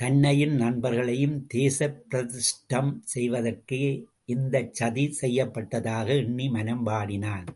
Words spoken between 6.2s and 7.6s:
எண்ணி, மனம் வாடினான்.